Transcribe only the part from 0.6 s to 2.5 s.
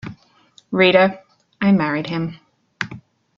Reader, I married him.